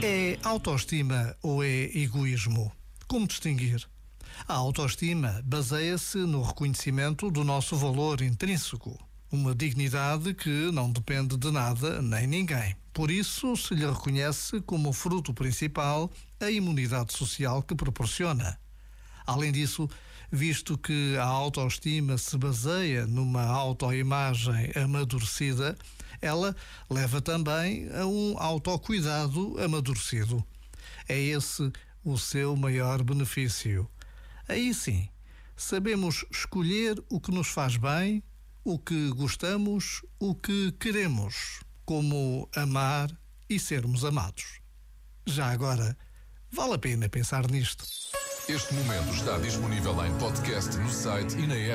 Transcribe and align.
É 0.00 0.38
autoestima 0.44 1.34
ou 1.42 1.62
é 1.62 1.68
egoísmo? 1.68 2.70
Como 3.08 3.26
distinguir? 3.26 3.84
A 4.46 4.54
autoestima 4.54 5.42
baseia-se 5.44 6.18
no 6.18 6.40
reconhecimento 6.40 7.28
do 7.30 7.42
nosso 7.42 7.76
valor 7.76 8.22
intrínseco, 8.22 8.96
uma 9.32 9.52
dignidade 9.54 10.34
que 10.34 10.70
não 10.70 10.92
depende 10.92 11.36
de 11.36 11.50
nada 11.50 12.00
nem 12.00 12.28
ninguém. 12.28 12.76
Por 12.92 13.10
isso, 13.10 13.56
se 13.56 13.74
lhe 13.74 13.84
reconhece 13.84 14.60
como 14.60 14.92
fruto 14.92 15.34
principal 15.34 16.10
a 16.38 16.48
imunidade 16.48 17.12
social 17.12 17.60
que 17.60 17.74
proporciona. 17.74 18.56
Além 19.26 19.50
disso, 19.50 19.90
visto 20.30 20.78
que 20.78 21.16
a 21.16 21.24
autoestima 21.24 22.16
se 22.18 22.38
baseia 22.38 23.04
numa 23.04 23.42
autoimagem 23.42 24.70
amadurecida, 24.76 25.76
ela 26.20 26.54
leva 26.90 27.20
também 27.20 27.88
a 27.92 28.06
um 28.06 28.36
autocuidado 28.38 29.56
amadurecido. 29.62 30.44
É 31.08 31.18
esse 31.18 31.72
o 32.04 32.18
seu 32.18 32.56
maior 32.56 33.02
benefício. 33.02 33.88
Aí 34.48 34.72
sim, 34.72 35.08
sabemos 35.56 36.24
escolher 36.30 37.02
o 37.10 37.20
que 37.20 37.30
nos 37.30 37.48
faz 37.48 37.76
bem, 37.76 38.22
o 38.64 38.78
que 38.78 39.10
gostamos, 39.10 40.02
o 40.18 40.34
que 40.34 40.72
queremos, 40.72 41.60
como 41.84 42.48
amar 42.54 43.10
e 43.48 43.58
sermos 43.58 44.04
amados. 44.04 44.60
Já 45.26 45.50
agora, 45.50 45.96
vale 46.50 46.74
a 46.74 46.78
pena 46.78 47.08
pensar 47.08 47.50
nisto. 47.50 47.84
Este 48.48 48.72
momento 48.72 49.12
está 49.12 49.36
disponível 49.38 50.04
em 50.06 50.18
podcast 50.18 50.74
no 50.78 50.90
site 50.90 51.36
e 51.36 51.46
na 51.46 51.54
app. 51.54 51.66